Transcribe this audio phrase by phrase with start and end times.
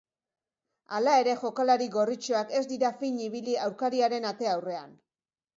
[0.97, 4.99] Hala ere, jokalari gorritxoak ez dira fin ibili aurkariaren ate aurrean.